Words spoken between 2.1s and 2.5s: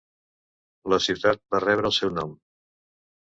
nom.